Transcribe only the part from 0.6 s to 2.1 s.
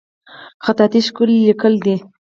خطاطي ښکلی لیکل دي